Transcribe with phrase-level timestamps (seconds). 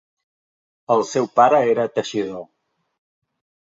[0.95, 2.45] El seu pare era teixidor.